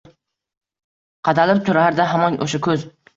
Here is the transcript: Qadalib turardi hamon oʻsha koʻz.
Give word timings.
Qadalib 1.29 1.61
turardi 1.67 2.07
hamon 2.15 2.39
oʻsha 2.47 2.61
koʻz. 2.69 2.87